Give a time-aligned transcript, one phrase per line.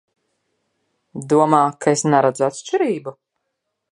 [1.33, 3.17] Domā, ka es neredzu atšķirību?